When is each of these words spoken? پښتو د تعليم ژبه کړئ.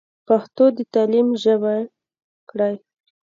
پښتو 0.27 0.63
د 0.77 0.79
تعليم 0.93 1.27
ژبه 1.43 1.73
کړئ. 2.49 2.75